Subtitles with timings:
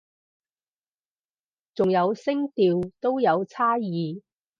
[1.75, 4.23] 仲有聲調都有差異